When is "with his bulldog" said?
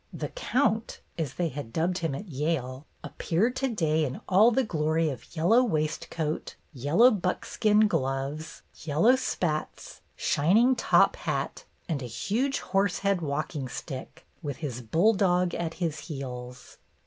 14.41-15.53